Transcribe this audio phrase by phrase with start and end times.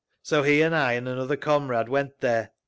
[0.23, 2.53] So he and I and another comrade went there.